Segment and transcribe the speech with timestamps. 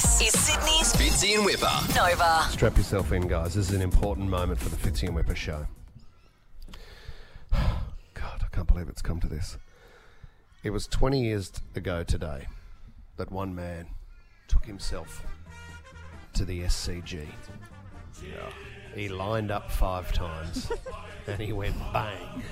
[0.00, 1.70] This is Sydney's Fitzy and Whipper.
[1.94, 2.46] Nova.
[2.48, 3.52] Strap yourself in, guys.
[3.52, 5.66] This is an important moment for the Fitzy and Whipper show.
[7.52, 9.58] God, I can't believe it's come to this.
[10.62, 12.46] It was 20 years ago today
[13.18, 13.88] that one man
[14.48, 15.22] took himself
[16.32, 17.26] to the SCG.
[18.94, 20.72] He lined up five times
[21.26, 22.42] and he went bang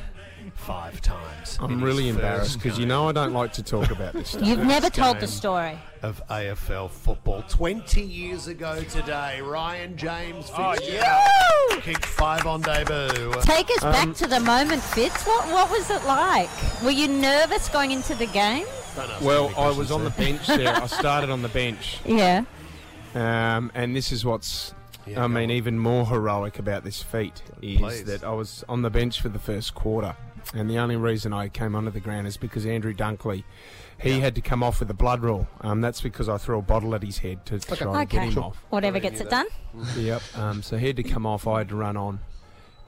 [0.54, 1.58] five times.
[1.60, 4.46] I'm really embarrassed because you know I don't like to talk about this stuff.
[4.46, 5.78] You've never told the story.
[6.02, 7.42] Of AFL football.
[7.48, 13.32] 20 years ago today, Ryan James Oh, Fitzgerald kicked five on debut.
[13.42, 15.24] Take us Um, back to the moment, Fitz.
[15.26, 16.48] What what was it like?
[16.84, 18.66] Were you nervous going into the game?
[18.94, 20.74] Don't ask me Well, I was questions on the bench there.
[20.74, 22.44] I started on the bench, Yeah.
[23.14, 24.74] um, and this is what's,
[25.06, 25.56] Yeah, I mean, on.
[25.56, 28.04] even more heroic about this feat is Please.
[28.04, 30.14] that I was on the bench for the first quarter,
[30.54, 33.44] and the only reason I came onto the ground is because Andrew Dunkley,
[34.00, 35.46] he had to come off with a blood rule.
[35.60, 38.30] Um, that's because I threw a bottle at his head to try and get Okay.
[38.30, 38.56] him off.
[38.70, 39.46] Whatever gets it that.
[39.74, 39.86] done.
[40.02, 40.22] Yep.
[40.36, 41.46] Um, so he had to come off.
[41.46, 42.20] I had to run on,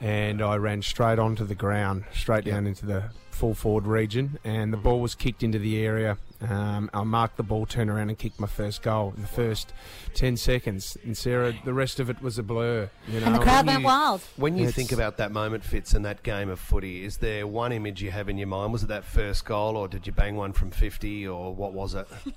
[0.01, 4.73] and I ran straight onto the ground, straight down into the full forward region, and
[4.73, 6.19] the ball was kicked into the area.
[6.43, 9.73] Um, I marked the ball, turned around, and kicked my first goal in the first
[10.15, 10.97] ten seconds.
[11.05, 12.89] And Sarah, the rest of it was a blur.
[13.09, 14.21] You know, And the crowd you- went wild.
[14.37, 17.47] When you It's- think about that moment, Fitz, in that game of footy, is there
[17.47, 18.73] one image you have in your mind?
[18.73, 21.95] Was it that first goal, or did you bang one from 50, or what was
[21.95, 22.07] it?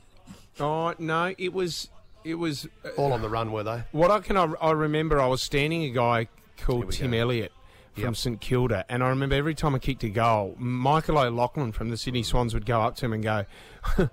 [0.60, 1.90] Oh no, it was
[2.24, 3.84] it was uh, All on the run, were they?
[3.92, 6.28] What I can I, I remember, I was standing a guy Here
[6.58, 7.18] called Tim go.
[7.18, 7.52] Elliott
[7.94, 8.16] from Yep.
[8.16, 11.98] St Kilda, and I remember every time I kicked a goal, Michael O'Loughlin from the
[11.98, 13.46] Sydney Swans would go up to him and go.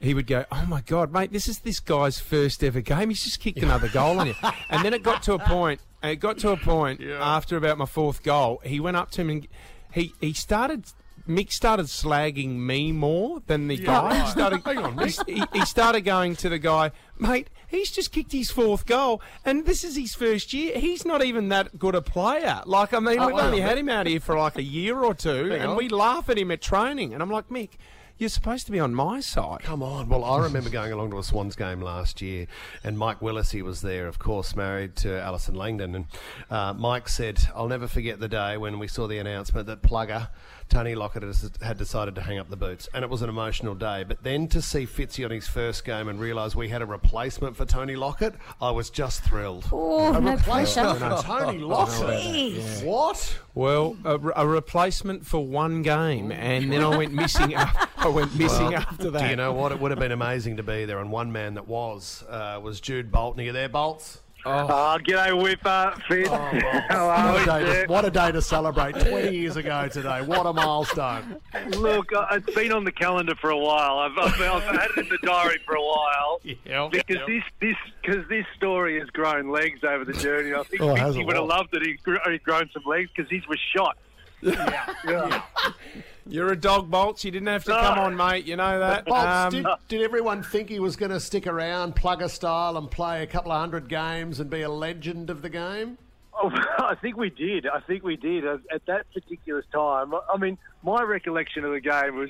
[0.00, 1.32] He would go, "Oh my God, mate!
[1.32, 3.08] This is this guy's first ever game.
[3.08, 4.34] He's just kicked another goal on you."
[4.70, 5.80] And then it got to a point.
[6.04, 8.60] It got to a point after about my fourth goal.
[8.64, 9.48] He went up to him and
[9.92, 10.84] he he started.
[11.28, 14.24] Mick started slagging me more than the guy.
[14.24, 17.48] He started, Hang on, he, he- he started going to the guy, mate.
[17.68, 20.78] He's just kicked his fourth goal, and this is his first year.
[20.78, 22.62] He's not even that good a player.
[22.64, 23.40] Like, I mean, we've wow.
[23.40, 25.76] only had him out here for like a year or two, and on.
[25.76, 27.12] we laugh at him at training.
[27.12, 27.72] And I'm like, Mick,
[28.18, 29.60] you're supposed to be on my side.
[29.62, 30.08] Come on.
[30.08, 32.46] Well, I remember going along to a Swans game last year,
[32.82, 35.94] and Mike Willesee, he was there, of course, married to Allison Langdon.
[35.94, 36.04] And
[36.50, 40.28] uh, Mike said, I'll never forget the day when we saw the announcement that Plugger,
[40.68, 41.22] Tony Lockett,
[41.62, 42.88] had decided to hang up the boots.
[42.92, 44.04] And it was an emotional day.
[44.06, 47.56] But then to see Fitzy on his first game and realise we had a replacement
[47.56, 49.64] for Tony Lockett, I was just thrilled.
[49.72, 51.16] Oh, a no replacement pressure.
[51.16, 52.84] for Tony Lockett?
[52.84, 53.38] What?
[53.54, 57.54] Well, a, a replacement for one game, and then I went missing.
[57.56, 59.22] Af- I went missing after that.
[59.22, 59.72] Do you know what?
[59.72, 60.98] It would have been amazing to be there.
[61.00, 63.40] And one man that was uh, was Jude Bolton.
[63.40, 64.20] Are you there, Bolts?
[64.46, 66.28] Oh, g'day, Whipper, Fitz.
[66.88, 69.88] How are What we, a, day to, what a day to celebrate 20 years ago
[69.88, 70.22] today.
[70.22, 71.36] What a milestone.
[71.70, 73.98] Look, uh, it's been on the calendar for a while.
[73.98, 76.40] I've, I've, I've had it in the diary for a while.
[76.64, 76.88] Yeah.
[76.90, 80.54] Because this, this, because this story has grown legs over the journey.
[80.54, 81.82] I think Oh, it Fitzy would have loved it.
[81.82, 81.98] He'd,
[82.30, 83.98] he'd grown some legs because he was shot.
[84.42, 85.42] Yeah.
[86.26, 87.24] You're a dog, Bolts.
[87.24, 88.44] You didn't have to come on, mate.
[88.44, 89.06] You know that.
[89.06, 92.90] Bolts, Um, did, did everyone think he was going to stick around, plugger style, and
[92.90, 95.96] play a couple of hundred games and be a legend of the game?
[96.34, 97.66] Oh, I think we did.
[97.66, 100.12] I think we did at, at that particular time.
[100.32, 102.28] I mean, my recollection of the game was,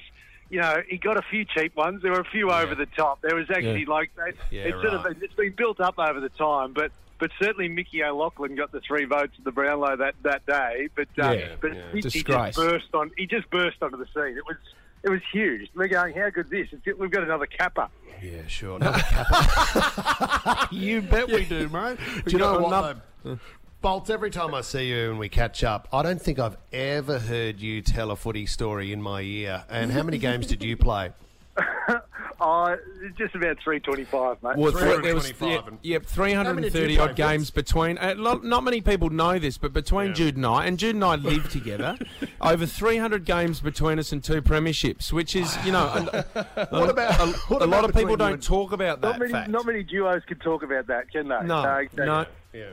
[0.49, 2.01] you know, he got a few cheap ones.
[2.01, 3.21] There were a few over the top.
[3.21, 3.89] There was actually Yeah.
[3.93, 4.35] like that.
[4.53, 6.93] Yeah, it's sort of it's been built up over the time, but.
[7.19, 10.89] But certainly Mickey O'Loughlin got the three votes at the Brownlow that, that day.
[10.95, 11.83] But uh, Yeah, but yeah.
[11.93, 13.11] he, he just burst on.
[13.17, 14.37] He just burst onto the scene.
[14.37, 14.57] It was
[15.03, 15.71] it was huge.
[15.75, 16.69] We're going, how good's this?
[16.73, 17.89] It's, we've got another Capper.
[18.23, 18.77] Yeah, sure.
[18.77, 20.69] Another Capper.
[20.75, 21.99] you bet we do, mate.
[22.25, 23.39] Do you know got what, another- though?
[23.81, 27.21] Bolts, every time I see you and we catch up, I don't think I've ever
[27.21, 29.63] heard you tell a footy story in my ear.
[29.71, 31.13] And how many games did you play?
[32.51, 32.77] Oh,
[33.19, 34.57] just about three twenty-five, mate.
[34.57, 37.99] Well, there was 325 and- yeah, yep, How many did 330 odd play, games between.
[37.99, 41.05] Uh, lo- not many people know this, but between Jude and I, and Jude and
[41.05, 41.99] I live together,
[42.41, 46.23] over 300 games between us and two premierships, which is, you know, a,
[46.71, 49.19] What about- a, what a about lot of people don't and- talk about that not
[49.19, 49.51] many, fact.
[49.51, 51.43] not many duos can talk about that, can they?
[51.45, 52.07] no, exactly.
[52.07, 52.25] no.
[52.55, 52.65] Yeah.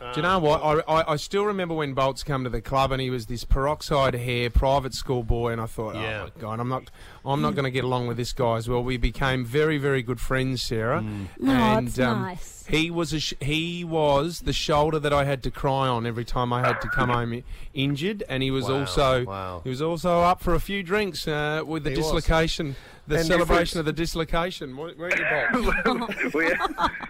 [0.00, 0.62] Do you know what?
[0.62, 3.44] I, I, I still remember when Bolts come to the club and he was this
[3.44, 6.22] peroxide hair private school boy, and I thought, Yeah.
[6.22, 6.90] oh my god, I'm not,
[7.24, 8.82] I'm not going to get along with this guy as well.
[8.82, 11.02] We became very, very good friends, Sarah.
[11.38, 12.59] No, and it's um, nice.
[12.68, 16.24] He was a sh- he was the shoulder that I had to cry on every
[16.24, 17.42] time I had to come home
[17.74, 19.60] injured, and he was Wow, also wow.
[19.64, 22.06] he was also up for a few drinks uh, with the He was.
[22.06, 22.76] dislocation,
[23.06, 24.76] the And celebration of the dislocation.
[24.76, 25.72] Weren't you?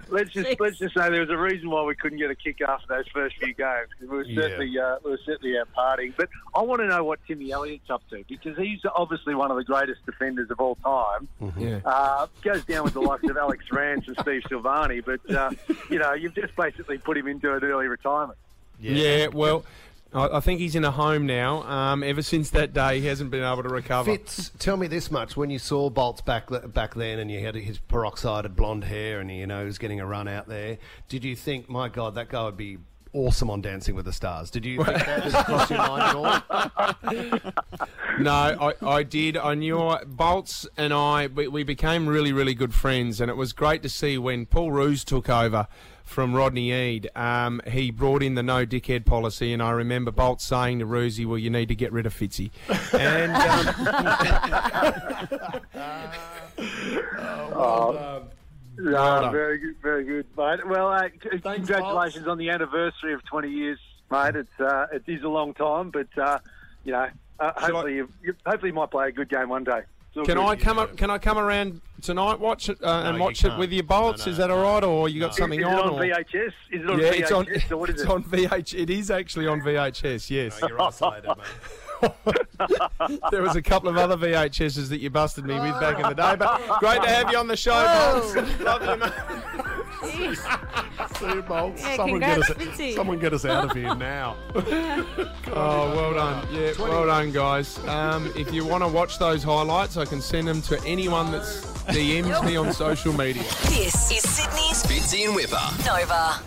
[0.08, 2.60] Let's just let's just say there was a reason why we couldn't get a kick
[2.62, 3.88] after those first few games.
[4.00, 4.40] We were Yeah.
[4.42, 6.14] certainly uh, we were certainly out partying.
[6.16, 9.56] But I want to know what Timmy Elliott's up to because he's obviously one of
[9.56, 11.28] the greatest defenders of all time.
[11.56, 11.78] Yeah.
[11.84, 15.20] Uh, goes down with the likes of Alex Rance and Steve Silvagni, but
[15.50, 18.38] uh, you know you've just basically put him into an early retirement.
[18.78, 19.64] Yeah, well,
[20.12, 21.62] I, I think he's in a home now.
[21.62, 24.10] Um, ever since that day, he hasn't been able to recover.
[24.10, 27.54] Fitz, tell me this much: when you saw Bolts back back then, and you had
[27.54, 31.24] his peroxided blonde hair, and you know he was getting a run out there, did
[31.24, 32.78] you think, my God, that guy would be
[33.12, 34.50] awesome on Dancing with the Stars?
[34.50, 37.52] Did you think that was across your mind at all?
[38.20, 39.36] No, I, I did.
[39.36, 43.52] I knew Bolts and I, we, we became really, really good friends, and it was
[43.52, 45.66] great to see when Paul Roos took over
[46.04, 47.08] from Rodney Eade.
[47.14, 51.24] Um, he brought in the no dickhead policy, and I remember Bolts saying to Roosie,
[51.24, 52.50] "Well, you need to get rid of Fitzy."
[52.92, 53.32] And
[58.12, 58.30] um,
[58.84, 59.32] No, done.
[59.32, 60.66] very good, very good, mate.
[60.66, 63.78] Well, uh, c- congratulations on the anniversary of 20 years,
[64.10, 64.36] mate.
[64.36, 66.38] It's uh, it is a long time, but uh,
[66.84, 69.48] you know, uh, Shall I- hopefully, you, you, hopefully, you might play a good game
[69.48, 69.80] one day.
[70.12, 70.38] Can good.
[70.38, 70.78] I come?
[70.80, 72.40] up Can I come around tonight?
[72.40, 74.20] Watch it uh, and you watch it with your Bolts.
[74.20, 75.88] No, no, is that all right, or you got Is, something is it on?
[75.88, 76.46] on or- VHS?
[76.72, 77.46] Is it on yeah, VHS it's on.
[77.70, 78.10] or what is it's it?
[78.10, 78.74] on VH.
[78.80, 80.28] It is actually on VHS.
[80.30, 80.58] Yes.
[80.68, 81.36] You're isolated, mate.
[83.30, 86.14] There was a couple of other VHSs that you busted me with back in the
[86.14, 88.20] day, but great to have you on the show, Oh.
[88.34, 88.60] Bolts.
[88.60, 90.38] Love you, mate.
[91.18, 91.82] See you, Bolts.
[91.82, 94.36] Yeah, someone, get us, someone get us out of here now.
[95.52, 96.46] Oh, well done.
[96.54, 97.78] Yeah, well done, guys.
[97.88, 101.66] Um, if you want to watch those highlights, I can send them to anyone that's
[101.88, 103.42] DMs me on social media.
[103.64, 105.58] This is Sydney's Fitzy and Whipper.
[105.84, 106.40] Nova.